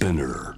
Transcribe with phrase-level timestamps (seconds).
[0.00, 0.54] Spinner.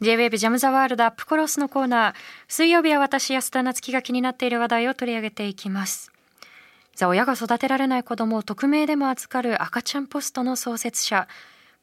[0.00, 2.14] J-WAVE ジャムザワールドアップクロスのコーナー。
[2.46, 6.12] 水曜日は私安田夏樹が気になっている話題を取り上げていきます。
[6.94, 11.26] さあ親が育てられない子供を匿名でも預かる赤ちゃんポストの創設者。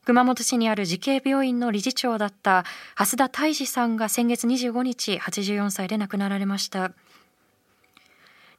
[0.06, 2.64] 熊本市にある慈恵病院の理事長だった
[2.96, 6.94] 蓮田泰治さんが先月25日84歳で亡くなられました。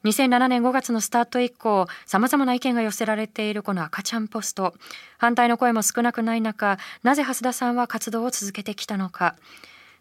[0.04, 4.74] 2007年5月のスタート以降さまざまな意見が寄せられているこの赤ちゃんポスト。
[5.18, 9.34] 反対の声も少なくない中なぜ蓮田さんは活動を続けてきたのか。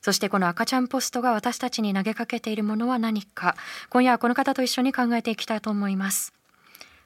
[0.02, 3.56] そしてこの赤ちゃんポストが私たちに投げかけているものは何か。
[3.90, 6.34] 今夜はこの方と一緒に考えていきたいと思います。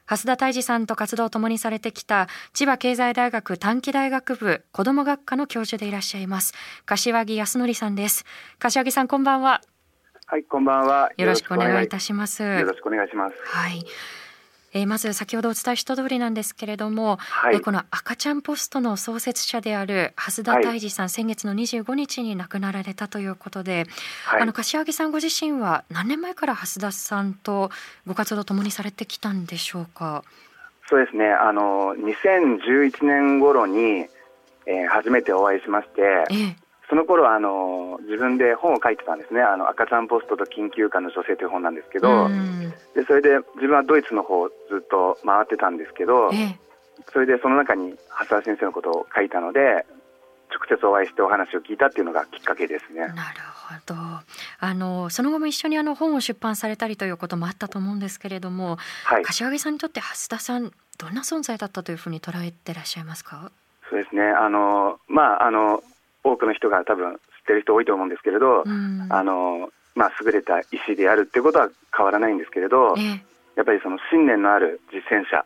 [0.04, 6.54] 蓮田泰治さんと活動を共にされてきた千葉経済大学短期大学部子ども学科の教授でいらっしゃいます
[6.86, 8.26] 柏木康則さんです。
[8.58, 9.62] 柏木さんこんばんは。
[10.32, 11.12] はい、こんばんは。
[11.18, 12.42] よろしくお願いいたします。
[12.42, 13.34] よろしくお願いします。
[13.44, 13.84] はい。
[14.72, 23.86] えー、まず先ほどお伝えした通りなんですけれども、はいえーこの赤ちゃんポストの創設者である蓮田泰治さん、先月の25日に亡くなられたということで、
[24.24, 27.70] はいあの柏木さんご自身は何年前から蓮田さんと
[28.06, 30.24] ご活動を共にされてきたんでしょうか？
[30.88, 31.26] そうですね。
[31.30, 34.06] あの2011年頃に、
[34.64, 36.56] えー初めてお会いしまして、ええ
[36.92, 39.40] その頃あの自分で本を書いてたんですね。
[39.40, 46.58] あの赤ちゃんポストと緊急感の女性という本なんですけど、うんでそれで自分はドイツの方をずっと回ってたんですけど、ええ
[47.10, 49.86] それでその中に蓮田先生のことを書いたので、
[50.50, 53.00] 直接お会いしてお話を聞いたっていうのがきっかけですね。
[53.00, 53.94] なるほど。
[54.60, 59.22] あのその後も一緒にあの本を出版されたりということもあったと思うんですけれども、はい。
[59.22, 63.50] 柏木さんにとって蓮田さんどんな存在だったというふうに捉えてらっしゃいますか？
[63.88, 64.22] そうですね。
[64.22, 65.82] あのまああの
[66.24, 69.06] 多くの人が多分知ってる人多いと思うんですけれど、うん。
[69.10, 73.24] あのまあ優れた医師であるっていうことは変わらないんですけれど、ええ。
[73.56, 75.44] やっぱりその信念のある実践者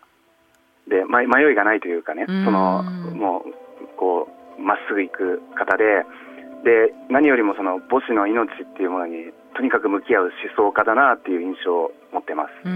[0.88, 2.44] で迷迷いがないというかね、うん。
[2.44, 3.52] そのもう
[3.96, 6.04] こうまっすぐ行く方で、
[6.64, 10.32] で何よりもその母子の命っていうものにとにかく向き合う思
[10.68, 12.50] 想家だなっていう印象を持ってます。
[12.64, 12.70] うー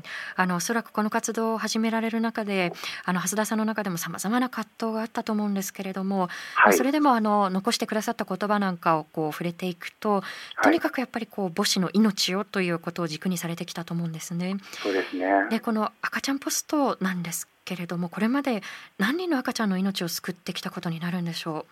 [0.00, 0.02] ん
[0.36, 2.72] あのおそらくこの活動を始められる中で
[3.04, 6.72] あの蓮田さんの中でもさまざまな葛藤があったと思うんですけれども、はい。
[6.72, 10.22] それでもあの残してくださった言葉なんかをこう触れていくと
[10.62, 14.56] とにかくやっぱりこう母子の命をということを軸にされてきたと思うんですね。
[14.82, 15.28] そうですね。
[15.50, 18.62] でこの赤ちゃんポストなんですけれどもこれまで
[18.98, 21.66] 何人の赤ちゃんの命を救ってきたことになるんでしょ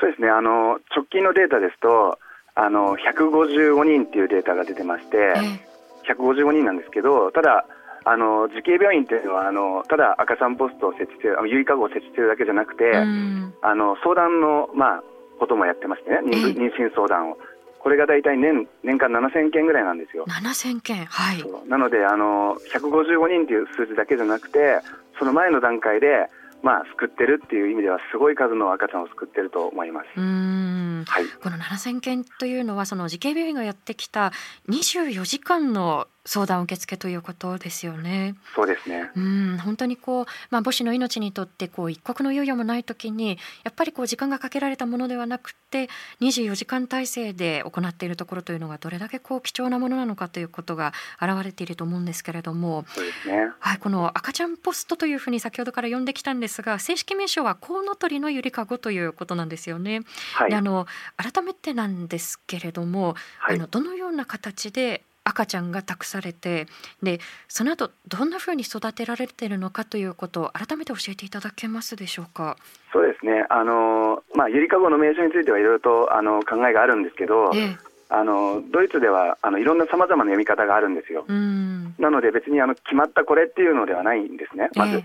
[0.00, 0.28] そうですね。
[0.28, 2.18] あの直近のデータですと、
[2.54, 5.16] あの155人っていうデータが出てまして。
[5.16, 5.20] う。
[5.20, 5.71] え
[6.08, 7.66] 155人なんですけど、ただ、
[8.04, 15.02] あの慈恵病院っていうのはあのただ赤ちゃんポストを設置してるあのゆりかごを設置してるだけじゃなくて、えうんあの相談のまあ
[15.38, 17.38] こともやってましてね妊娠相談を
[17.78, 20.24] これが大体年年間7000件ぐらいなんですよ。
[20.26, 21.44] 7000件はい。
[21.68, 24.80] なのであの155人っていう数字だけじゃなくて
[25.18, 26.28] その前の段階で
[26.62, 30.20] まあ救ってるっていう意味ではすごい数の赤ちゃんを救ってると思います。
[30.20, 31.24] はい。
[31.42, 34.32] この7000件というのはその慈恵病院がやってきた
[34.68, 38.36] 24時間の相談受付ということですよね。
[38.54, 39.10] そうですね。
[39.16, 45.88] うん本当にこう、まあ、母子の命にとってこう一刻の猶予もない時にやっぱりこう時間がかけられたものではなくて
[46.20, 53.48] 24時間体制で行っているところというのがどれだけこう貴重なものなのかということが現れていると思うんですけれども、そうですね。
[53.58, 60.02] はい、この赤ちゃんポストというふうに先ほどから呼んできたんですが正式名称はコウノトリのゆりかごということなんですよね。
[60.34, 60.62] はいであ。
[60.62, 66.66] の改めてなんですけれども、はいあのどのような形で赤ちゃんが託されて
[67.02, 72.56] でその後どんなふうに育てられているのかということを改めて教えていただけますでしょうか？
[72.92, 73.46] そうですね。
[73.48, 77.76] あのまあゆりかごの名称についてはいろいろとあの考えがあるんですけど、ええ、
[78.08, 81.24] あのドイツではあのいろんなさまざまな読み方があるんですよ。
[81.28, 84.70] うん、なので別にあの決まったこれっていうのではないんですね。
[84.74, 84.96] まず。
[84.98, 85.04] え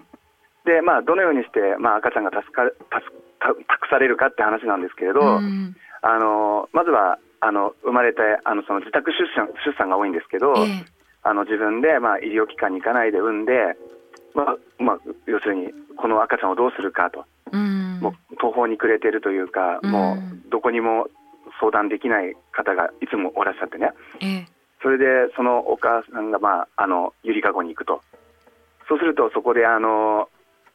[0.66, 2.76] でまあどのようにしてまあ赤ちゃんが助か助
[3.40, 10.86] た託されるかって話なんですけれど、うんあのまずはあの生まれてあのその自宅出産出産が多いんですけど、ええ。
[11.24, 13.76] あの自分でまあ医療機関に行かないで産んで、
[14.34, 17.26] まあまあ要するにこの赤ちゃんをどうするかと。
[17.52, 18.00] うん。
[18.02, 19.92] もう途方に暮れてるというか、うん。
[19.92, 20.18] もう
[20.50, 21.08] どこにも
[21.60, 23.92] 相談できない方がいつもおらっしゃってね、
[24.22, 24.48] ええ。
[24.82, 28.02] それでそのお母さんが、まあ、あのゆりかごに行くと、
[28.88, 30.30] そうするとそこであの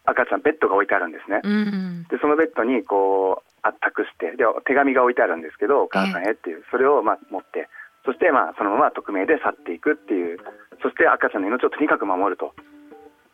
[0.05, 2.07] 赤ちゃん、ベッドが置いてあるんですね、うん。
[2.11, 7.69] でそのベッドにこうあ託してで、手紙が置いてあるんですけど、お母さんへっていう、それをまあ持って、
[8.05, 10.39] そしてまあそのまま匿名で去っていくっていう、
[10.83, 12.55] そして赤ちゃんの命をとにかく守ると、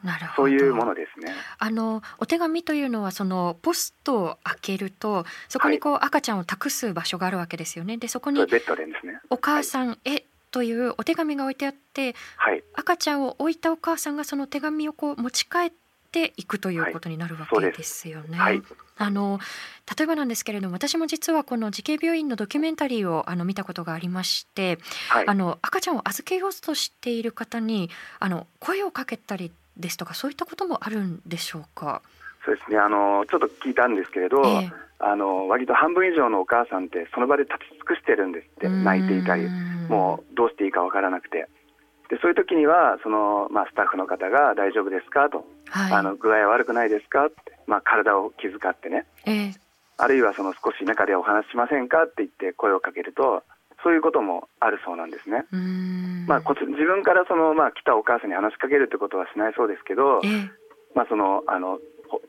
[0.05, 1.33] なるほどそういうものですね。
[1.59, 7.97] あのお手紙というのはそのポストを開けるとそこにこう赤ちゃんを託す場所があるわけですよね。
[7.97, 9.21] でそこにそれベッドでですね。
[9.31, 15.73] お母さんへというお手紙が置いてあってはい、赤ちゃんを置いたお母さんがその手紙をこう持ち帰っ
[16.09, 18.39] っていくということになるわけですよね。
[18.39, 18.63] はい、
[18.97, 19.39] あの
[19.99, 24.79] 例えばなんですけれども私も実はこの慈恵病院のドキュメンタリーをあの見たことがありまして、
[25.11, 27.91] はい、あの赤ちゃんを預けようとしている方に
[28.21, 32.01] あの声をかけたりですとかそういったこともあるんでしょうか？
[32.45, 32.79] そうですね。
[32.79, 38.69] あのちょっと聞いたんですけれど、えー、あの割と半分以上のお母さんってその場で立ち尽くしてるんですって。
[38.69, 39.47] 泣いていたり
[39.89, 41.49] もうどうしていいかわからなくて
[42.09, 45.29] でそういう時にはその、まあ、スタッフの方が大丈夫ですか？
[45.29, 47.27] と、はい、あの具合は悪くないですか？
[47.27, 49.55] って、まあ、体を気遣ってね、えー、
[49.99, 52.05] あるいはその少し中でお話しませんか？
[52.05, 53.43] って言って声をかけると
[53.83, 55.45] そういうこともあるそうなんですね。
[56.27, 60.49] まあ、自分からその、まあ、来たお母さんに話しかけるってことはしないそうですけど、えー、
[60.95, 61.79] まあ、そのあの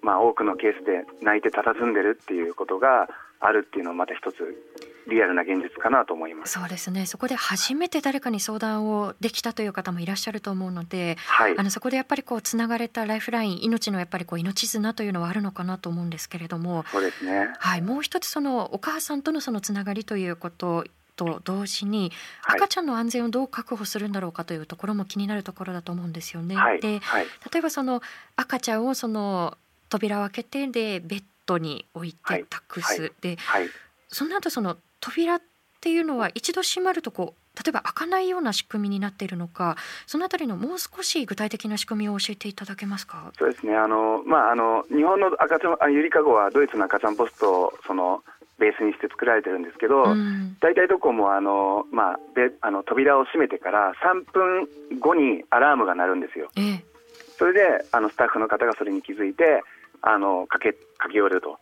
[0.01, 3.07] まあ、多くのケースで泣いて佇んでるっていうことが
[3.39, 4.35] あるっていうのはまた一つ
[5.09, 6.53] リアルな現実かなと思います。
[6.53, 7.06] そうですね。
[7.06, 20.85] そこで初めて誰かに相談をできたという方もいらっしゃると思うので、はい、あのそこでやっぱりこうつながれたライフライン命のやっぱりこう命綱というのはあるのかなと思うんですけれどもそうですね、はい、もう一つそのお母さんとのそのつながりということ
[21.19, 22.13] と同時に
[22.45, 26.55] 赤ちゃんの安全をどう確保するんだろうかというところも気になるところだと思うんですよね。
[26.55, 28.01] はい、で、はい、例えばその
[28.38, 29.57] 赤ちゃんをその
[29.89, 33.69] 扉を開けてでベッドに置いて託す、はい、で、はい、
[34.07, 35.42] その後その扉っ
[35.81, 39.75] ていうのは一度閉まるとこう例えば開かないような仕組みになっているのか
[40.07, 43.31] そのあたりのもう少し具体的な仕組みを教えていただけますか？
[43.38, 43.75] そうですね。
[43.75, 48.24] あの、まあ、あの日本の赤ちゃんゆりかごはドイツの赤ちゃんポストをその
[48.60, 50.04] ベースにして作られてるんですけど、
[50.60, 54.68] 大体どこもあの、まあ、であの扉を閉めてから3分
[55.00, 56.51] 後にアラームが鳴るんですよ。
[56.57, 56.84] ええ、
[57.38, 59.63] それであのスタッフの方がそれに気づいて
[60.01, 61.57] あのかけかけ寄ると。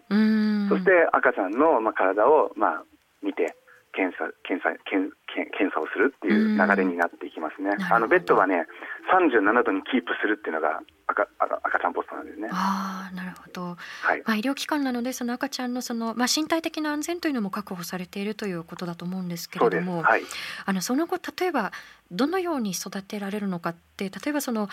[0.70, 2.84] そして赤ちゃんの、まあ、体を、まあ、
[3.24, 3.56] 見て
[3.98, 7.74] 検査検査検検査をするっていう流れになっていきますね。
[7.90, 8.68] あのベッドはね
[9.12, 12.50] 37度にキープするっていうのが赤赤ちゃんポストなんですね。
[12.52, 13.76] ああなるほど。
[14.04, 14.22] はい。
[14.24, 20.22] まあ医療機関なのでその赤ちゃんのそのまあ身体的な安全というのも確保されているということだと思うんですけれども、はい、
[20.66, 21.72] あのその後例えば
[22.12, 24.70] どのように育てられるのかって例えばその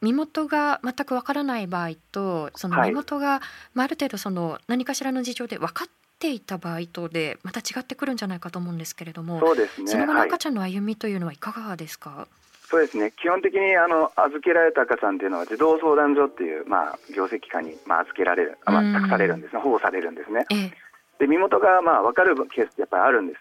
[0.00, 3.40] 身元が全くわからない場合とその身元が、
[3.74, 5.88] まあ、ある程度その何かしらの事情で分かっ
[6.18, 12.26] ていた場合とでまた違ってくるんじゃないかと思うんですけれどもそうです、ね、その後の赤ちゃんの歩みというのはいかがですか、はい、
[12.68, 13.12] そうですね。
[13.16, 19.60] 基本的にあの預けられた赤ちゃんというのは児童相談所っていう、まあ、行政機関に、まあ、預けられる、まあ、託されるんですね。
[19.60, 20.44] 保護されるんですね。
[20.50, 20.72] ええ、
[21.18, 23.40] で身元が、まあ、分かるケースってやっぱりあるんです。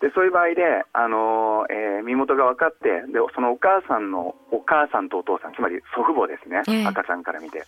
[0.00, 7.64] でそういう場合で、あのえー、身元が分かってでそのお母さんのお母さんとお父さんつまり祖父母ですね、えー、赤ちゃんから見て。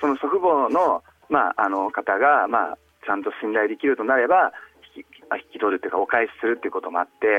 [0.00, 2.78] その祖父母の,、まあ、あの方が、まあ、
[3.10, 4.52] ちゃんと信頼できるとなれば
[4.96, 7.38] 引き引き取るというかお返しするということもあって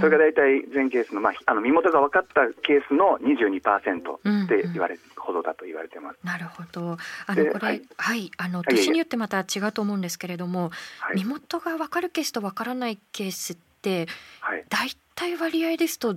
[0.00, 6.18] それが大体全ケースの,、まあ、あの身元が分かったケースの22%って言われるほどだと言われてます。
[6.24, 6.98] なるほど。
[7.26, 14.08] あのこれ、はい、はい、あの年によってまた違うと思うんですけれども、はい、身元が分かるケースと分からないケースって、
[14.40, 16.14] はい、大体割合ですと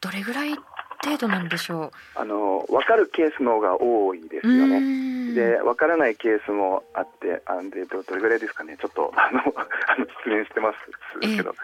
[0.00, 0.54] どれぐらい
[1.04, 1.90] 程度なんでしょう。
[2.14, 5.34] あの分かるケースの方が多いですよね。
[5.34, 8.76] で分からないケースもあってあでどれぐらいですかね。
[8.80, 9.40] ちょっとあの
[9.86, 10.78] あの失念してます。
[11.20, 11.54] けど。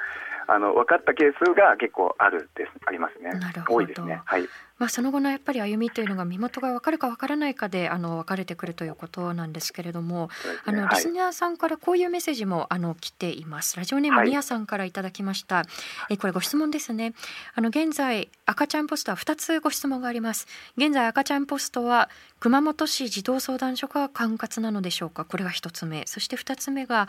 [0.46, 3.31] あの分かったケースが結構あるですありますね。
[3.69, 4.20] 多いですね。
[4.25, 4.49] はい。
[4.79, 10.29] まあその後のやっぱり歩みというのが身元が分かるか分からないかであの分かれてくるということなんですけれども、ね、
[10.65, 13.77] あのリスナーさんからこういうメッセージもあの来ています。
[13.77, 15.56] ラジオネームニアさんからいただきました。
[15.56, 15.63] は
[16.10, 17.15] い、えこれご質問ですね。
[17.55, 20.46] あの現在赤ちゃんポストは2つご質問があります。
[20.77, 22.10] 現在赤ちゃんポストは
[22.41, 25.24] 熊本市児童相談所が管轄なのでしょうか。
[25.24, 26.05] これが1つ目。
[26.06, 27.08] そして2つ目が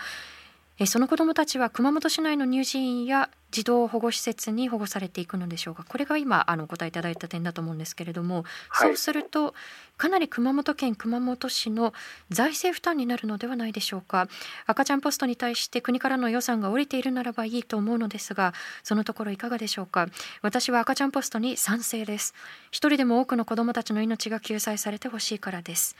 [0.86, 5.86] その子どもたちは熊本市内の乳児院や児童保護施設に保護されていくのでしょうか。
[5.88, 9.54] これが今あのお答えいただいた点だと思うんですけれども、はい、そうすると
[9.96, 11.94] かなり熊本県熊本市の
[12.30, 14.28] 財政負担になるのではないでしょうか。
[14.66, 18.54] 赤ちゃんポストに対して国からの予算が下りているならばいいと思うのですが
[18.84, 20.08] そのところいかがでしょうか。
[20.42, 22.34] 私は赤ちゃんポストに賛成です。
[22.72, 25.96] 一人でも多くの子どもたちの命が救済されてほしいからです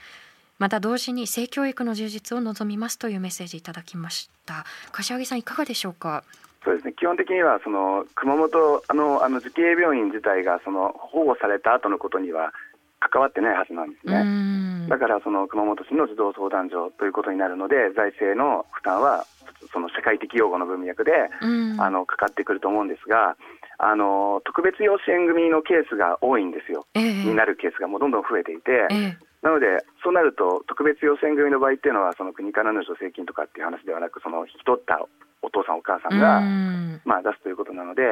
[0.58, 4.64] また同時に性教育の充実を望みますというメッセージいただきました。
[4.92, 6.24] 柏木さんいかがでしょうか？
[6.64, 6.94] そうですね。
[6.98, 12.52] 基本的にはその熊本あのあの慈恵病院自体がその保護された後のことには
[12.98, 14.88] 関わってないはずなんですね。
[14.88, 19.26] だからその熊本市の児童相談所ということになるので財政の負担は
[19.72, 21.12] その社会的養護の文脈で
[21.78, 23.36] あのかかってくると思うんですが
[23.78, 34.98] あの特別養子縁組のケースが多いんですよ、えー、になるケースがもうどんどん増えていて、えー、なので、そうなると特別養子縁組の場合っていうのはその国からの助成金とかっていう話ではなくその引き取った
[35.40, 36.42] お父さんお母さんが
[37.04, 38.02] まあ出すということなので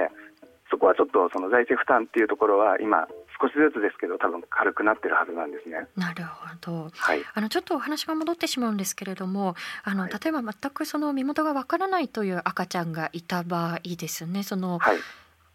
[0.70, 3.08] そこはちょっとその財政負担っていうところは今
[3.42, 5.90] 少しずつですけど多分軽くなってるはずなんですね。
[5.96, 6.90] なるほど。
[6.94, 14.98] はい、あのちょっとお話が戻ってしまうんですけれども、あの、はい、例えば全くその身元がわからないという赤ちゃんがいた場合ですね、その、はい、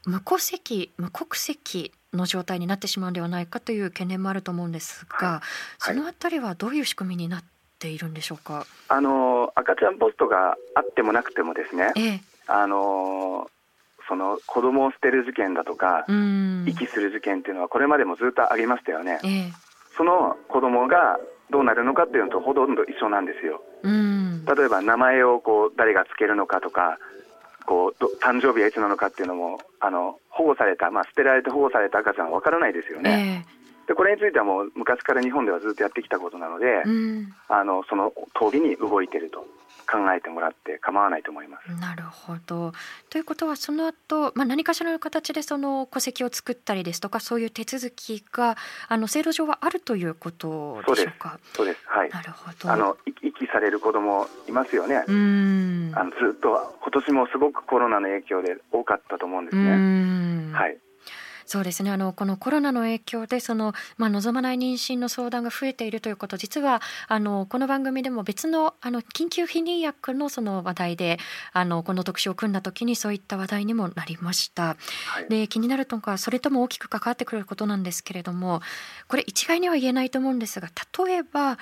[0.05, 5.41] 無戸籍無国籍の状態になってしまうんではないかという懸念もあると思うんですが、
[5.77, 7.43] そのあたりはどういう仕組みになっ
[7.77, 8.65] ているんでしょうか？
[8.87, 13.49] あの赤ちゃんポストがあってもなくてもですね、ええ、あの
[14.07, 19.19] その子供を捨てる事件だとか、遺棄する事件っていうのはこれまでもずっとありましたよね。
[19.23, 19.53] ええ、
[19.95, 21.19] その子供が
[21.51, 23.61] どうなるのかっていうのとほとんど一緒なんですよ。
[23.83, 26.97] 例えば名前をこう誰がつけるのかとか、
[27.65, 33.43] こう誕生日はいつなのかっていうのもあの保護された、まあ、捨てられて保護された赤ちゃんは分からないですよね。
[33.46, 39.48] えーでこれについてはもう昔から日本ではずっとやってきたことなので、うん、あのその通りに動いてると
[39.91, 41.72] 考えてもらって構わないと思います。
[41.81, 42.74] なるほど
[43.10, 48.55] ということはその後、まあ何かしらの形でその戸籍を作ったりですとかそういう手続きが
[48.88, 51.39] あの制度上はあるということでしょうか？
[51.53, 55.03] そうですはいなるほどあの遺棄される子供いますよね。
[55.08, 60.53] うんあのずっと今年もすごくコロナの影響で多かったと思うんですね。
[60.53, 60.77] はい。
[61.49, 71.17] そうですねあのこのコロナの影響でその、まあ、望まない妊娠の相談が増えているということ実はあのこの番組でも別のあの緊急避妊薬のその話題で
[71.51, 74.77] あのこの特集を組んだ時にそういった話題にもなりました。
[75.07, 78.61] はい、で気になるとかそれとも大きく関わってくることなんですけれども
[79.07, 80.69] これ一概には言えないと思うんですが
[81.03, 81.57] 例えば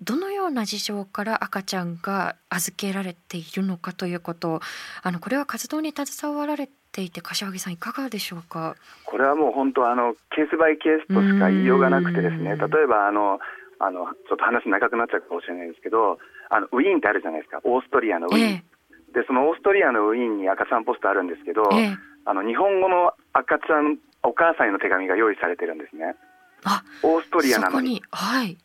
[0.00, 4.60] どのような事情から赤ちゃんが預けられているのかということ
[5.02, 8.76] あのこれは活動に携わられていて柏木さんいかがでしょうか？
[9.04, 13.38] これはもう本当あのケースバイケースとしか言いようがなくてですね例えばあの
[13.78, 16.18] あのちょっと話長くなっちゃうかもしれないですけど
[16.50, 17.60] あのウィーンってあるじゃないですか。
[17.64, 26.16] オーストリアのウィーン、えー、でそのオーストリアのウィーンに赤ちゃんポストあるんですけど、えー、あの日本語の赤ちゃんお母さんへの手紙が用意されてるんですね。
[26.64, 28.02] あオーストリアなのに。
[28.10, 28.56] はい。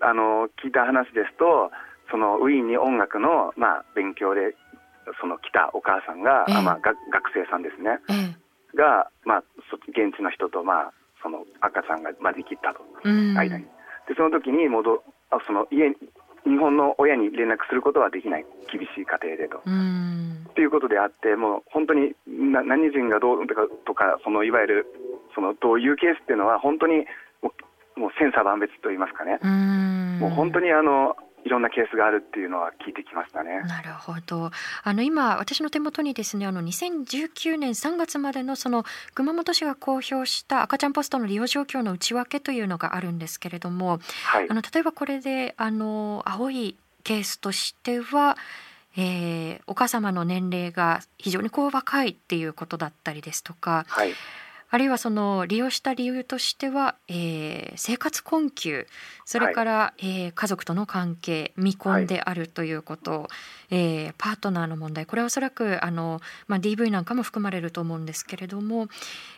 [0.00, 1.70] あの聞いた話ですと
[2.10, 4.54] そのウィーンに音楽の、まあ、勉強で
[5.20, 6.96] その来たお母さんが、えー、まあ、学
[7.34, 9.44] 生さんですね、えー、が、まあ、
[9.88, 13.64] 現地の人と、まあ、その赤ちゃんが、まあ、できたと、間に。
[14.06, 15.90] でその時に戻あその家
[16.46, 18.46] 日本の親に連絡することはできない。
[18.70, 19.58] 厳しい家庭でと。
[19.58, 24.86] っていうことであってもう本当にな何人がどうとかとかそのいわゆる
[25.34, 27.04] そのどういうケースっていうのは本当に
[27.96, 29.38] もう千差万別と言いますかね。
[30.20, 31.16] もう本当にあの
[31.46, 33.60] いろんなケースがあるっていうのは聞いてきましたね。
[33.60, 34.50] なるほど。
[34.82, 38.84] あの今私の手元にですね、あの2019年3月までのその
[39.14, 48.36] 熊本市が公表した赤ちゃんポストの利用状況の内訳というのがあるんですけれども、はい、あの例えばこれであの青いケースとしては。
[48.98, 54.14] えー、お母様の年齢が非常にこう若いっていうことだったりですとか、はい、
[54.70, 58.86] あるいはその利用した理由としては、えー、生活困窮
[59.24, 63.26] それから、はい、えー、家族との関係未婚であるということ、はい、
[63.70, 68.88] えー、パートナーの問題これはおそらくあの、まあ、DV なんかも含まれると思うんですけれども、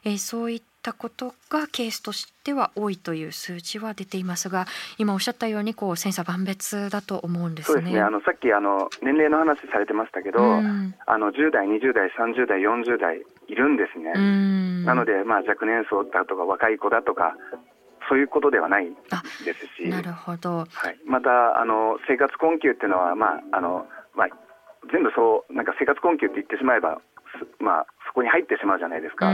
[0.04, 4.66] えー、そういったことがケースとしては多いという数字は出ていますが
[4.96, 7.74] 今おっしゃったようにこう千差万別だと思うんですね。
[7.74, 8.00] そうですね。
[8.00, 14.12] あのさっきあの年齢の話されてましたけど、うん、あの10代20代30代40代いるんですね。
[14.84, 17.34] なので、まあ、若年層だとか若い子だとか
[18.08, 18.88] そういうことではない
[19.44, 19.88] ですし。
[19.88, 24.28] なるほど、はい、またあの生活困窮っていうのは、まああのまあ、
[24.92, 27.00] 全部そうなんか生活困窮って言ってしまえば、
[27.60, 29.30] まあ、そこに入ってしまうじゃないですか。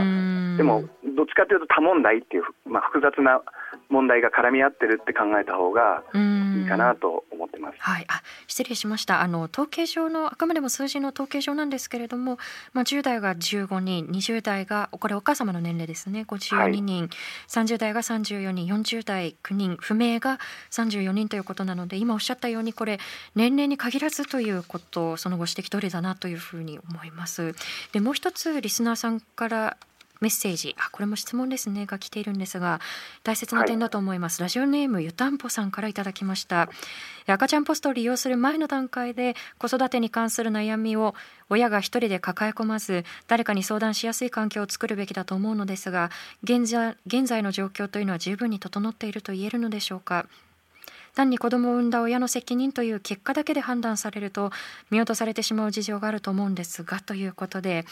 [0.57, 0.83] でも
[1.15, 3.41] どっちかというと多問題っていう、まあ、複雑な
[3.89, 7.75] 問題が絡み合ってるって考えた方がいいかなと思ってます。
[7.79, 12.37] はい、あ失礼しましたあの統計上のあくまでも数字の統計上なんですけれども、
[12.73, 17.09] まあ、10代が15人20代がこれお母様の年齢ですね52人、はい、
[17.49, 20.39] 30代が34人40代9人不明が
[20.71, 22.99] 34人ということなので今おっしゃったようにこれ
[23.35, 27.53] 年齢に限らずということそのご指摘通りだなというふうに思います。
[27.91, 29.77] でもう一つリスナーさんから
[30.21, 30.75] メッセージ。
[30.77, 32.79] あこれも質問ですねが来ているんですが
[33.23, 36.69] 大切な点だと思います、はい、ラジオネームゆたんぽさんからいただきました。
[37.27, 41.15] 赤ちゃんポストを利用する前の段階で子育てに関する悩みを
[41.49, 46.11] 親が一人で抱え込まず誰かに相談しやすい環境を作るべきだと思うのですが
[46.43, 50.27] 現在現在の状況というのは十分に整っていると言えるのでしょうか？
[51.15, 54.51] 単に子供を産んだ親の責任という結果だけで判断されると
[54.91, 57.85] 見落とされてしまう事情があると思うんですがということで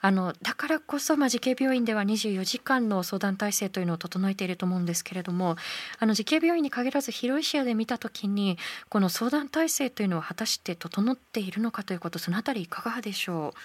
[0.00, 5.56] あのだからこそ、まあ、慈恵病院では24時間の相談体制というのを整えていると思うんですけれども
[5.98, 8.58] あの慈恵病院に限らず広い視野で見た時に
[8.88, 13.58] この相談体制というのは果たして整っているのかということそのあたりいかがでしょう？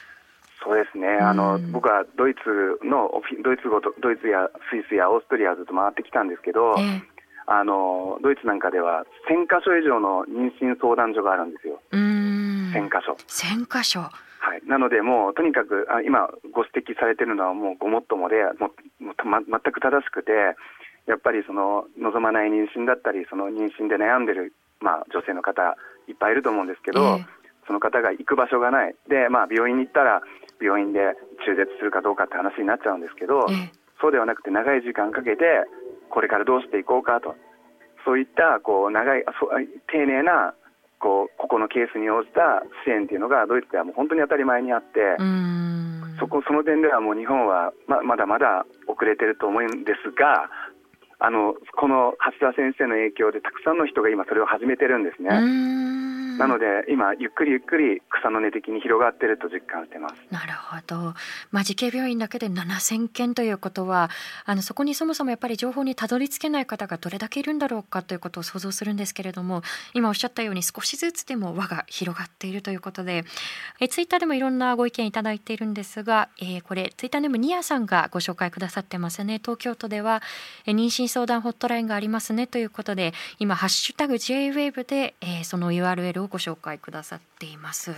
[0.63, 2.39] そうですね、あの、うん、僕はドイツ
[2.83, 3.11] の
[3.43, 7.01] ドイツ語とドイツやスイスやオーストリアずっと回ってきたんですけど、えー、
[7.47, 11.79] あのドイツなんかでは1000箇所以上の妊娠相談所があるんですよ。
[11.91, 13.17] 1000箇所。
[13.27, 14.01] 1000箇所。
[14.45, 20.31] はい、なので、もうとにかくあ今、ご指摘されているのはもうごもっともでももま、全く正しくて、
[21.07, 27.25] やっぱりその望まない妊娠だったり、その妊娠で悩んでる、まあ、女性の方、いっぱいいると思うんですけど、えー、
[27.65, 30.21] その方が行く場所がない、でまあ、病院に行ったら、
[30.61, 33.69] 病院で中絶するかどうかって話になっちゃうんですけど、えー、
[34.01, 35.65] そうではなくて、長い時間かけて、
[36.09, 37.35] これからどうしていこうかと、
[38.05, 39.23] そういったこう長い、
[39.91, 40.53] 丁寧な
[40.99, 45.17] こう個々のケースに応じた支援っていうのがドイツではもう本当に当たり前にあって、
[46.19, 50.49] そこその点ではもう日本はままだまだ遅れてると思うんですが、
[51.19, 55.29] あのこの橋田先生の影響でたくさんの人が今それを始めてるんですね。
[56.37, 60.15] なので今ゆっくりゆっくり草の根的に広がっていると実感してます。
[60.31, 61.13] なるほど、
[61.51, 64.09] まあ、慈恵病院だけで7000件ということは
[64.45, 69.61] あのそこにそもそもやっぱり情報にたどり着けない方がどれだけいるんだろうかということを想像するんですけれども
[69.93, 73.23] 今おっしゃったように少しずつでも輪が広がっているということで
[73.79, 79.39] えツイッターでもいろんなご意見いただいているんですが、えー、これツイッターでもニアさんがご紹介くださってますね。
[79.39, 80.21] 東京都では
[80.65, 87.93] え妊娠相談ホットラインがありますねということで今「ハッシュタグ #JWAVE」で、えー、その URL をご紹介くださっています。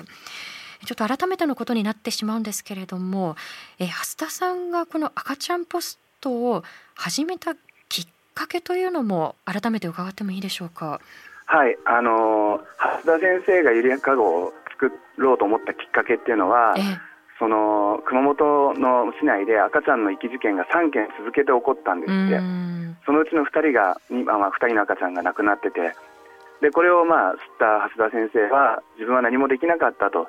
[0.85, 3.35] ちょっと改めてのことになってしまうんですけれども、
[3.79, 6.63] えー、蓮田さんがこの赤ちゃんポストを
[6.95, 7.55] 始めた
[7.89, 11.01] きっかけというのも改めて伺ってもいいでしょうか？
[11.45, 16.99] はい、あの蓮田先生がゆりかごを作ろうと思ったきっかけっていうのは、えー、
[17.39, 22.37] その熊本の市内で赤ちゃんの遺棄事件が3件続けて起こったんですって
[23.05, 23.97] そのうちの2人が、
[24.37, 25.95] まあ、2人の赤ちゃんが亡くなってて
[26.61, 30.27] でこれをまあ知った蓮田先生は自分は何もできなかったと。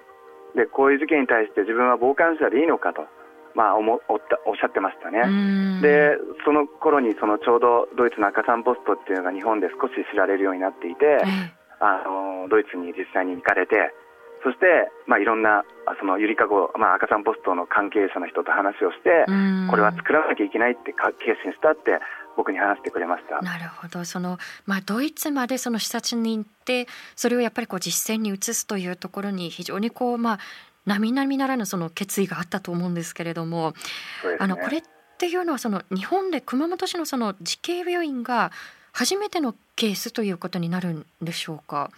[0.56, 3.04] でこういう事件に対して自分は傍観者でいいのかと、
[3.54, 5.80] まあ、おもおったおっしゃってましたね。
[5.80, 11.20] でその頃にそのちょうどドイツの赤ちゃんポストっていうのが日本で少し知られるようになっていて、
[11.80, 13.92] あのドイツに実際に行かれて
[14.42, 15.64] そして、まあ、いろんな
[15.98, 19.26] そのゆりかご、まあ、赤ちゃんポストの関係者の人と話をして
[19.70, 21.98] これは作らなきゃいけないって決心したって
[22.38, 23.42] 僕に話してくれました。
[23.42, 24.04] なるほど。
[24.04, 30.38] その、まあ、ドイツまでその視察に行ってそれをやっぱりこう実践に移すというところに非常にこう、まあ、
[30.86, 33.72] 並々ならぬその決意があったと思うんですけれども、
[34.24, 34.82] ね、あのこれっ
[35.18, 38.52] ていうのはその日本で熊本市のその慈恵病院が
[38.92, 41.90] 初めてのケースということになるんでしょうか？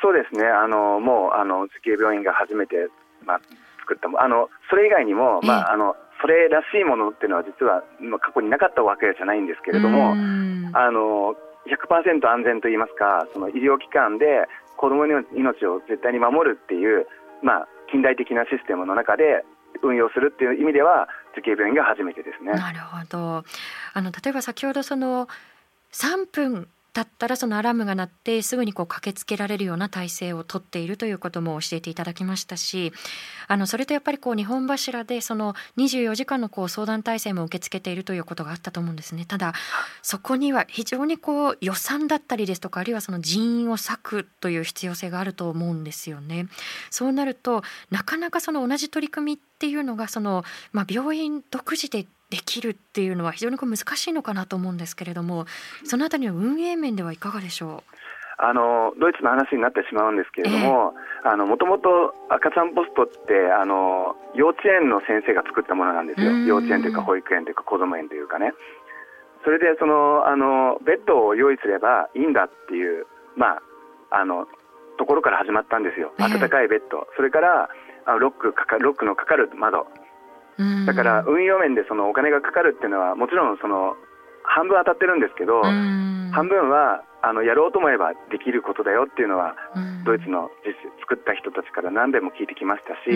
[0.00, 0.46] そうですね。
[0.46, 2.88] あのもうあの慈恵病院が初めて、
[3.26, 3.40] まあ、
[3.80, 7.82] 作ったあのそれ以外にも、まあ、あのそれらしいものっていうのは実は
[8.20, 11.34] 過去になかったわけじゃないんですけれども、あの
[11.66, 17.06] 100%安全といいますか、その医療機関で子どもの命を絶対に守るっていう、
[17.42, 19.44] まあ、近代的なシステムの中で
[19.82, 22.52] 運用するっていう意味では、慈恵病院が初めてですね。
[22.52, 23.44] なるほど
[23.94, 25.28] あの例えば先ほどその
[25.92, 32.92] 3分だったらそのアラームが鳴ってすぐにこう駆けつけられるような体制をとっているということも教えていただきましたし
[33.46, 39.52] あのそれとやっぱりこう日本柱でその24時間のこう相談体制も受け付けているということがあったと思うんですねただ
[40.02, 46.48] そこには非常にこう予算だったりですとかあるいはその人員を割くという必要性があると思うんですよね。
[46.90, 55.46] そうなるとなかなかその同じ取り組みっていうのがその、まあ、病院独自でできるっていうのは非常にこう難しいのかなと思うんですけれども
[55.84, 57.94] そのあたりの運営面ではいかがでしょう？
[58.42, 60.94] あのドイツの話になってしまうんですけれども、
[61.46, 68.54] もともと赤ちゃんポストってあの幼稚園の先生が作ったものなんですよ、幼稚園というか保育園というか子ども園というかね、
[69.44, 73.04] それでそのあのベッドを用意すればいいんだっていう、
[73.36, 73.60] ま
[74.10, 74.46] あ、あの
[74.96, 77.68] ところから始まったんですよ、暖かいベッド、それから
[78.18, 79.86] ロックかかロックのかかる窓、
[80.86, 83.96] だから運用面でそのお金がかかるっていうのはもちろんその
[84.42, 85.62] 半分当たってるんですけど
[86.32, 89.54] 半分はあのやろうと思えばできることだよっていうのは
[90.04, 93.12] ドイツの実作った人たちから何べも聞いてきましたし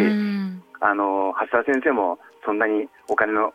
[0.81, 3.55] あの橋田先生もそんなにお金の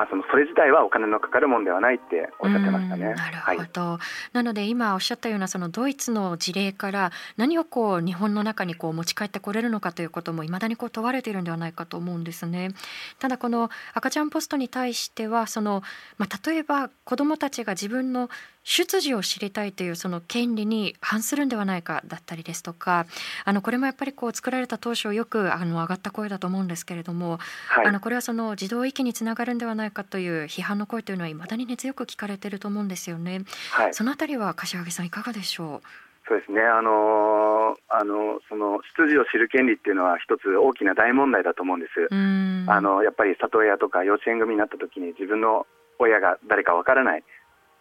[0.00, 3.12] まあ、そのそれ自体はお金のかかるもんではないっておっしゃってましたね。
[3.12, 3.98] なるほど、はい、
[4.32, 12.70] なので今おっしゃったようなそのドイツの事例から何をこう日本の中にこう持ち帰ってこれるのかということもいまだにこう問われているんではないかと思うんですね。
[13.18, 15.82] ただこの赤ちゃんポストに対してはその、
[16.16, 18.30] まあ、例えば子どもたちが自分の
[18.62, 23.06] 出自を知りたいというその権利に反するんではないかだったりですとか
[23.44, 33.42] あのこれもやっぱりこう作られた当初よくあの上がった声だと思うんですけれども、はい、あのこれはその児童遺棄につながるんではないかという批判の声というのはいまだに根強く聞かれていると思うんですよね。
[33.72, 35.86] はい、そのあたりは柏木さんいかがでしょう？
[36.28, 42.08] そうですね、あのあのその出自を知る権利っていうのは、一つ大きな大問題だと思うんです。
[42.12, 45.66] あのやっぱり里親とか幼稚園組になった時に、自分の
[45.98, 47.24] 親が誰かわからない、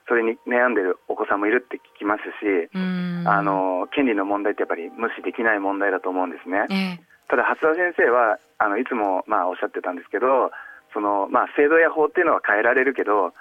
[0.09, 6.65] それに悩んでるお子さんもいるって聞きますし、あの権利の問題ってやっぱり無視できない問題だと思うんですね。
[6.73, 10.51] えー、ただ、初田先生はあのいつもまあおっしゃってたんですけど、
[10.91, 13.31] そのまあ、制度や法っていうのは変えられるけど、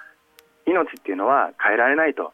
[0.69, 2.31] 命っていうのは変えられないと。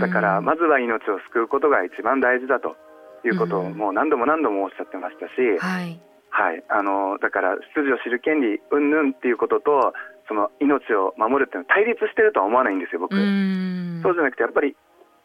[0.00, 2.76] だからまずは命を救うことが一番大事だと。
[3.24, 9.92] いうことをもう何度も何度もおっしゃってましたし、はい、はい、あのだから出自を知る権利云々っていうことと
[10.28, 13.14] その命を守るっていうのは対立してるとは思わないんですよ僕。
[13.14, 14.76] そうじゃなくてやっぱり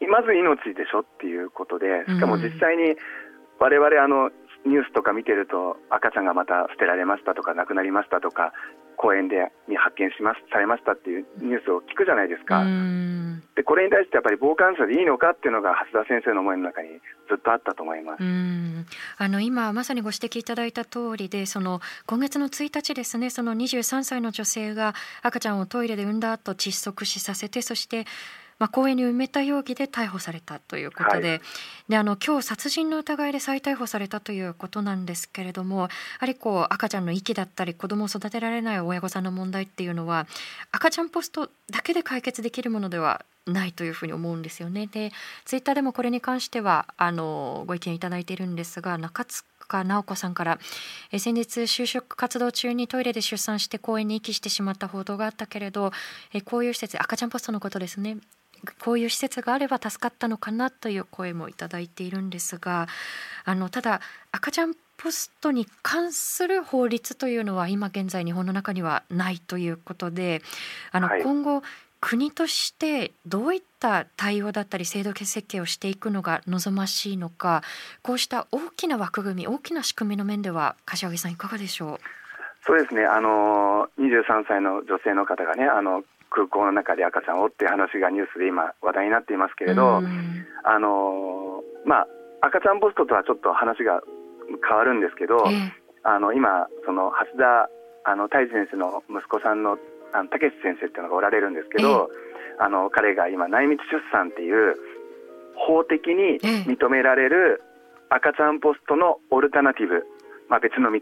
[0.08, 2.96] まず命でしょっていうことでしかも実際に
[3.58, 4.30] 我々あの
[4.66, 8.52] ニュースとか見てると赤ちゃんがまた捨てられましたとか亡くなりましたとか
[8.96, 12.62] 公園でに発見しますされましたっていうニュースを聞くじゃないですか。
[13.54, 16.88] でこれに対してやっぱり傍観者でいいのかっていうのが蓮田先生の思いの中に
[17.28, 18.22] ずっとあったと思います。
[19.18, 28.06] あの今まさにご指摘いただいた通りでその今月の1日ですねその23歳の女性が赤ちゃんをトイレで産んだ後窒息死させてそして
[28.62, 31.40] まあ、公園に埋めた容疑で逮捕されたということではい、
[31.88, 35.88] であの今日殺人の疑いで再逮捕されたということなんですけれどもや
[36.20, 40.28] はりこう赤ちゃんの息だったり子供を育てられない親御さんの問題っていうのは
[40.70, 44.86] 赤ちゃんポストだけで解決できるものではないというふうに思うんですよね。
[44.86, 45.12] で
[45.44, 50.58] ツイッターでもこれに関してはあのご意見いただいているんですが中塚直子さんから
[51.10, 55.92] え先日就職活動中にトイレで出産して公園に遺棄してしまった報道があったけれど
[56.32, 58.18] えこういう施設赤ちゃんポストのことですね
[58.80, 62.86] こういう施設があれば助かったのかなという声もいただいているんですが
[63.44, 64.00] あのただ
[64.30, 70.42] 赤ちゃんポストに関する法律というのは今現在日本の中にはないということで
[70.92, 71.62] あの、今後
[72.02, 77.62] 国としてどういった対応だったり制度設計をしていくのが望ましいのか
[78.02, 81.98] こうした大きな枠組み大きな仕組みの面では柏木さんいかがでしょう？
[82.66, 83.04] そうですね。
[83.04, 90.02] あの23歳の女性の方がねあの空港の中で赤ちゃんをっていう話がニュースで今話題になっていますけれど、
[90.64, 92.06] あのまあ、
[92.40, 94.00] 赤ちゃんポストとはちょっと話が
[94.66, 95.70] 変わるんですけど、えー、
[96.02, 97.68] あの今その蓮田
[98.04, 99.78] あの太一先生の息子さんの
[100.12, 102.10] あの武先生っていうのがおられるんですけど、
[102.58, 104.76] えー、あの彼が今内密出産っていう
[105.56, 107.62] 法的に認められる
[108.10, 110.04] 赤ちゃんポストのオルタナティブ、
[110.48, 111.00] まあ、別の道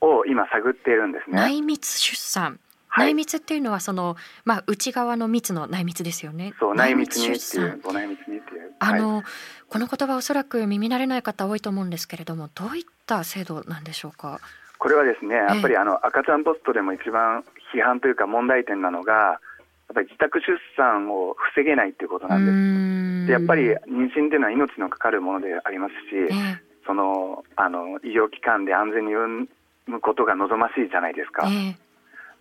[0.00, 1.36] を今探っているんですね。
[1.36, 2.60] 内密出産
[2.98, 6.54] 内密っていうのはその、まあ、内側の密の内密ですよね。
[6.58, 8.72] そう内密にっていう内密にっていう。
[8.78, 9.24] あの、はい、
[9.68, 14.40] この言葉おそらく耳慣れない方多いと思うんですけれどもどういった制度なんでしょうか？
[14.78, 19.40] これはですねやっぱりあの赤ちゃんポストでも一番批判というか問題点なのが
[19.88, 23.26] やっぱり自宅出産を防げないっていうことなんです。
[23.26, 29.48] でやっぱり妊娠っていうのは命のかかるものでありますし、えそのあの医療機関で安全に産
[29.86, 31.46] むことが望ましいじゃないですか。
[31.46, 31.76] え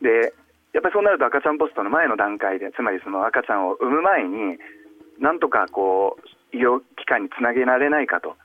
[0.02, 0.34] で
[0.74, 4.58] やっぱりそうなると赤ちゃんポストの前の段階でつまりその赤ちゃんを産む前に
[5.20, 8.36] なんとかこう医療機関につなげられないかと。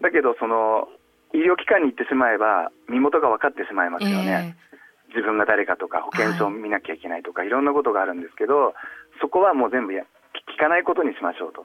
[0.00, 0.88] だけどその
[1.32, 8.74] 医療機関に行ってしまえば身元が分かってしまいますよね、えー、自分が誰かとか保険証を見なきゃいけないとか、はい、いろんなことがあるんですけど
[9.20, 10.04] そこはもう全部や
[10.56, 11.64] 聞かないことにしましょうと。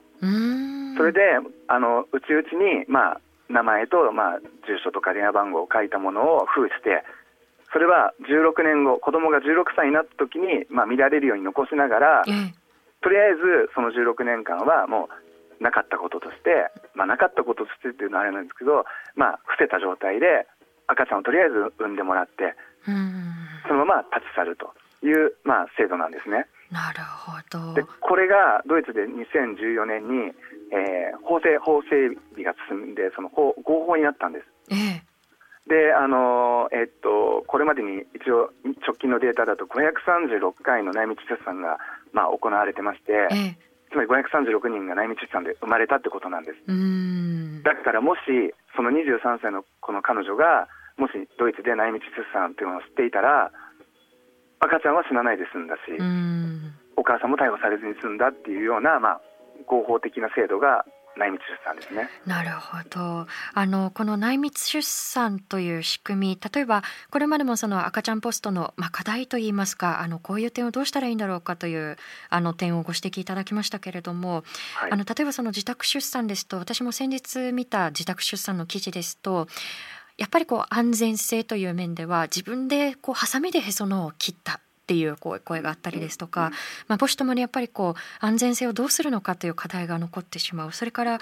[0.97, 1.21] それで
[1.67, 7.03] あのうちうちに、まあ、名前と、まあ、住所とか電話番号を書いたものを封して
[7.73, 12.23] それは16年後子供が16歳になった時に、まあ、見られるように残しながら、
[13.01, 15.09] とりあえずその16年間はも
[15.59, 20.45] うなかったこととして、まあ、なかったこととしてっていうのはあれなんですけど、まあ、伏せた状態で
[20.85, 22.53] 赤ちゃんをとりあえず産んでもらって、
[23.67, 24.73] そのまま立ち去ると
[25.05, 26.47] いう、まあ、制度なんですね。
[26.71, 30.33] なるほどでこれがドイツで2014年に、
[30.73, 34.45] えー、法制法整備が進んでその法合法になったんです。
[34.71, 35.13] ええ
[35.67, 38.51] であのえっと、これまでに一応、
[38.85, 41.79] 直近のデータだと536回の内密出産が、
[42.11, 43.57] まあ、行われてまして、ええ、
[43.89, 47.63] つまり536人が内密出産で生まれたってことなんです。
[47.63, 48.19] だからもし、
[48.75, 50.67] その23歳のこの彼女が、
[50.97, 53.51] もしドイツで内密出産っていうのを知っていたら、
[54.59, 55.81] 赤ちゃんは死なないで済んだし、
[56.95, 59.21] お母さんも逮捕されずに済んだっていうような、まあ、
[59.67, 60.85] 合法的な制度が
[61.17, 62.09] 内密出産ですね。
[62.25, 63.27] なるほど。
[63.53, 71.97] あのこの内密出産という仕組み、例えばこれまでもその赤ちゃんポストのまあ課題といいますか、あのこういう点をどうしたらいいんだろうかという
[72.29, 74.43] あの点をご指摘いただきましたけれども、
[74.75, 79.47] はい、あの例えばその自宅出産ですと、私も先日見た自宅出産の記事ですと。
[80.23, 86.51] やっぱりこう安全性という面では自分でこうハサミでへそのを切ったっていうこう声があったりですとか、
[86.87, 90.71] まあ、母子ともにやっぱりこう安全性をどうするのかという課題が残ってしまう。
[90.71, 91.19] それから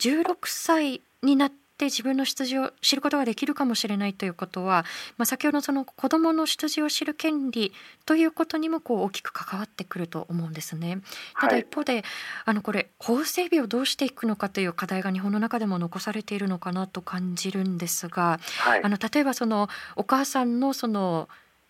[0.00, 4.84] 16歳になってって自分の出自を知ることができるかもしれないということは、
[5.18, 7.72] まあ、先ほどその子どもの出自を知る権利
[8.06, 11.00] ということにもこう大きく関わってくると思うんですね。
[11.40, 12.02] ただ一方で、はい、
[12.46, 21.28] あのこれ法整備をどうしていくのかという課題が日本の中でも残されているのかなと感じるんですが、はい、あの例えばそのお母さんのその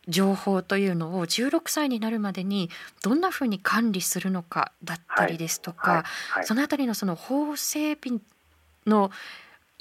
[0.08, 2.70] 情報というのを16歳になるまでに
[3.02, 6.02] どんなふうに管理するのかだったりですとか、はい。
[6.30, 8.20] はい、そのあたりのその法整備
[8.86, 9.10] の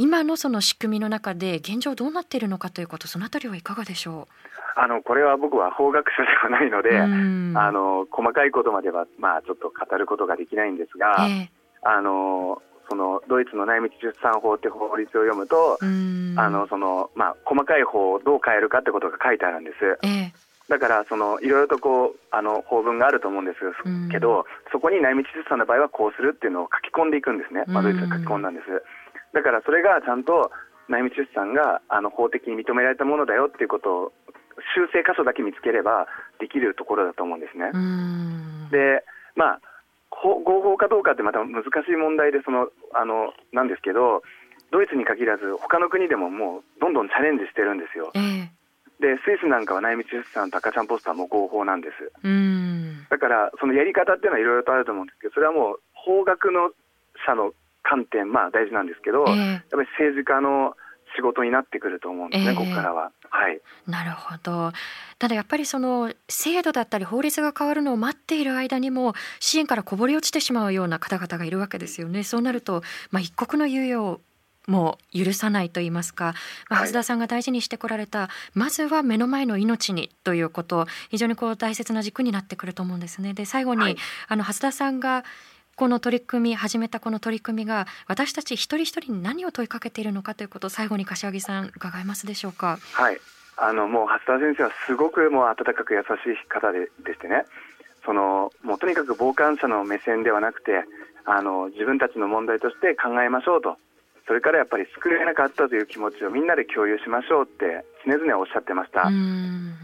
[0.02, 4.34] 今のその仕組みの中で現状どうなっているのかということそのあたりはいかがでしょう？
[4.76, 15.86] あのこれは僕は法学者ではないので、あの細かいことまでは、まあ、ちょっと語ることができないんですが、えー、あのそのドイツの内密出産法って法律を読むと、あ
[16.50, 20.00] のそのまあ、細かい法をどう変えるかってことが書いてあるんです。
[20.02, 23.58] えーだからそのいろいろとこうあの法文があると思うんです。
[24.10, 28.68] けど、そこに内密出産の場合はこうするっていうのを書き込んでいくんですね、まあ、ドイツが書き込んだんです。
[29.34, 30.52] だからそれがちゃんと
[30.90, 34.14] 内密出産があの法的に認められたものだよっていうことを
[34.76, 36.08] 修正箇所だけ見つければ
[36.40, 37.72] できるところだと思うんですね。
[38.72, 39.04] で
[39.36, 39.62] まあ
[40.12, 44.22] 合法かどうかってまた難しい問題でそのあのなんですけど
[44.72, 48.12] ドイツに限らず他の国でももうどんどんチャレンジしてるんですよ。
[48.14, 48.48] えー、
[49.00, 52.12] でスイスなんかは内密出産と赤ちゃんポスターも合法なんです。
[53.10, 56.72] だからそのやり方っていうのはいろいろとあると思うんですけどそれはもう法学の
[57.26, 60.76] 者の観点、まあ、大事なんですけど、えー、やっぱり政治家の
[61.16, 63.12] 仕事になってくると思うんですね、えー、ここからは。
[63.30, 64.72] はい、なるほど
[65.20, 72.24] ただやっぱりその制度だったり法律が変わるのを待っている間にも支援からこぼれ落ちてしまうような方々がいるわけですよね。
[72.24, 74.22] そうなると、まあ、一刻の猶予
[74.68, 76.34] も許さないと言いますか、
[76.70, 83.34] まあ、蓮田さんが大事にしてこられた、はい、まずは目の前の命にということ非常にこう大切な軸になってくると思うんですね。
[83.34, 83.96] で最後に、はい、
[84.28, 85.24] あの蓮田さんが
[85.82, 92.78] この取り組み始めたこの取り組みが私たち一人一人に何を問いかけているのかということを最後に柏木さん伺えますでしょうか？
[92.94, 93.20] はい。
[93.58, 97.46] あのもう蓮田先生はすごくもう温かく優しい方ででしてね。
[98.06, 100.84] そのもうとにかく傍観者の目線ではなくて
[101.26, 103.78] あの自分たちの問題として考えましょうと。
[104.28, 109.10] それからやっぱり救えなかったという気持ちをみんなで共有しましょうって常々おっしゃってました。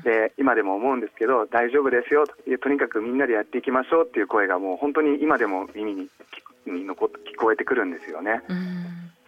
[0.03, 6.10] で今でも思うんですけど大丈夫ですよととにかくみんなでやっていきましょうっていう声がもう本当に今でも耳に
[6.65, 8.41] 聞こえてくるんですよね。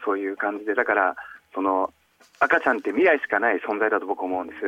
[0.06, 0.76] そういう感じで。
[0.76, 1.16] だから
[1.54, 1.94] その
[2.40, 4.62] 赤ちゃんって未来しかない存在だと僕思うんです。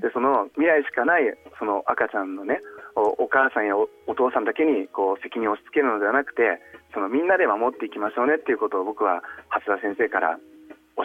[0.00, 1.22] でその未来しかない
[1.58, 2.60] その赤ちゃんのね
[2.94, 6.60] お母さんやお父さんだけにこう責任を押し付けるのではなくて
[6.94, 10.38] そのみんなで守っていきましょうねっていうことを僕は初田先生から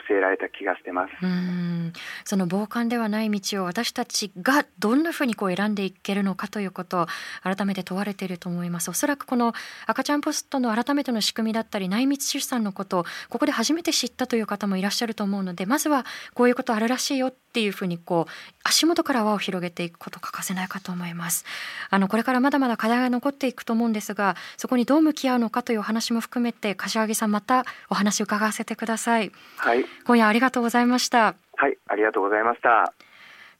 [0.08, 1.12] 教えられた気がしてます。
[1.22, 1.94] うん。
[2.26, 7.08] その傍観ではない道を私たちがどんなふうにこう選んでいけるのかということを
[7.44, 8.90] 改めて問われていると思います。
[8.90, 9.54] おそらくこの
[9.86, 18.32] 赤ちゃんポストの改めての仕組みだったり内密出産のことをここで初めて知ったという方もいらっしゃると思うのでまずはこういうことあるらしいよっていうふうにこう
[18.64, 21.46] 足元から輪を広げていくこと欠かせないかと思います。
[21.92, 29.32] あのこれからまだまだ課題が残っていくと思うんですがそこにどう向き合うのかというお話も含めて柏木さんまたお話を伺わせてください。
[29.58, 29.86] はい。
[30.06, 31.36] 今夜ありがとうございました。
[31.56, 32.92] はいありがとうございました。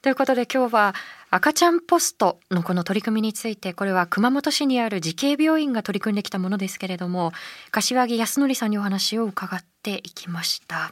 [0.02, 0.94] ということで今日は
[1.30, 7.32] 赤ちゃんポストのこの取り組みについてこれは熊本市にある慈恵病院が取り組んできたものですけれども
[7.70, 10.90] 柏木康則さんにお話を伺っていきました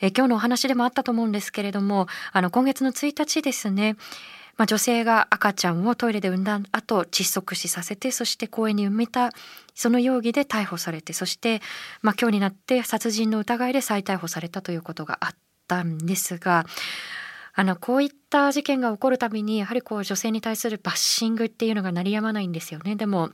[0.00, 3.96] え今日のお話でもあったと思うんですけれどもあの今月の1日ですね
[4.56, 9.30] まあ、女性が赤ちゃんをトイレで産んだ後窒息死させてそして公園に埋めた
[9.74, 11.60] その容疑で逮捕されてそして、
[12.00, 15.30] まあ、今日になって殺人の疑いで再逮捕されたということがあっ
[15.68, 16.64] たんですが
[17.54, 22.96] あのこういった事件が起こるたびにやはりこう女性に対するバッシングっていうのが鳴りやまないんですよね。
[22.96, 23.30] でも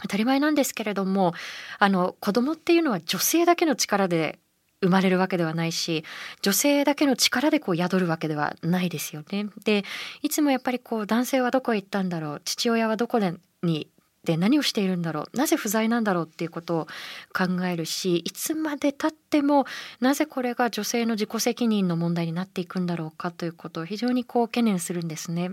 [0.00, 1.34] 当たり前なんですけれども
[1.80, 4.38] あの子供っていうのは女性だけの力で
[4.80, 6.04] 生まれるわけではないし
[6.42, 9.46] 女性だけの力でこう宿るわけではないですよね。
[9.64, 9.84] で
[10.22, 13.20] いつもやっぱりこう男性はどこへ行ったんだろう父親はどこ
[13.62, 13.88] に
[14.24, 16.86] で何をしているんだろうなぜ不在なんだろうっていうことを
[17.32, 19.64] 考えるしいつまでたっても
[20.00, 25.50] なぜこれが女性の自己責任の問題になっていくんだろうかということを非常にこう懸念するんですね。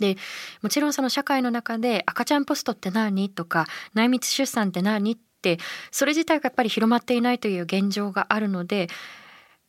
[0.00, 0.16] で
[0.62, 3.28] もちろんその社会の中で赤ちゃんポストって何？
[3.28, 5.12] とか内密出産って何？
[5.12, 5.58] って
[5.90, 8.88] それ自体がやっぱり広まっていないという現状があるので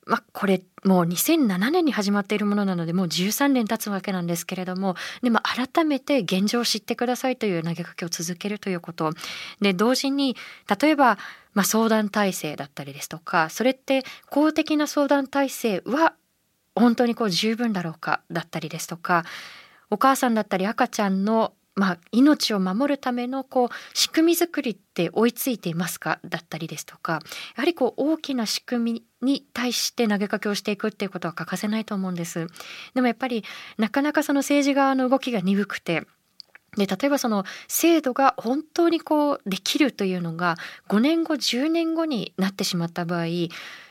[0.05, 9.11] まあ、これもう2007年に始まっているものなのでもう13年経つわけなんですけれどもでも改めて現状を知ってくださいという投げかけを続けるということ。
[9.61, 10.35] で同時に
[10.81, 11.17] 例えば、
[11.53, 16.13] まあ、相談体制だったりですとかそれって公的な相談体制は
[16.75, 19.23] 本当にこう十分だろうかだったりですとか
[19.89, 26.19] お母さんだったり赤ちゃんのまあ、命を守るためのこう仕組み作りって追いついていますか？
[26.23, 27.19] だったりですとかや
[27.55, 32.47] はりこう大きな仕組みに対して投げかけをしていくっていうことは欠かせないと思うんです。
[32.93, 33.43] でもやっぱり
[33.77, 36.05] なかなかその政治側の動きが鈍くて
[36.77, 40.57] で例えばその制度が本当にこうできるというのが
[40.89, 43.25] 5年後10年後になってしまった場合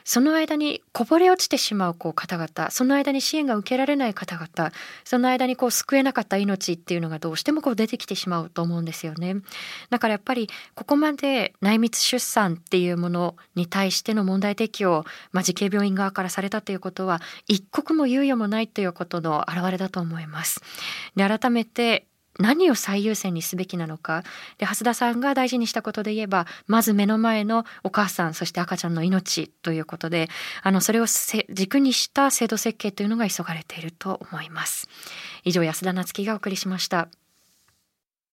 [0.04, 4.72] その間にこぼれ落ちてしまうこう方々その間に支援が受けられない方々
[5.04, 9.36] その間にこう救えなかった命っていうのがどうしてもこう出てきてしまうと思うんですよね。
[9.90, 20.60] だからやっぱりここまで内密出産っていうものに対しての問題提起を、まあ、慈恵病院側からされたということは一刻も猶予もないということの表れだと思います。
[21.14, 22.06] で改めて
[22.38, 24.24] 何を最優先にすべきなのか。
[24.58, 30.28] で蓮田さんが大事にしたことで言えばまず目の前のお母さんそして赤ちゃんの命ということで
[30.62, 34.88] あのそれを軸にした制度設計というのが急がれていると思います。
[35.44, 37.08] 以上安田夏樹がお送りしました。